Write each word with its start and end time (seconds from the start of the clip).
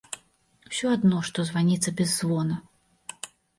Усё 0.69 0.87
адно, 0.99 1.19
што 1.29 1.45
званіца 1.51 1.95
без 2.01 2.17
звона! 2.19 2.61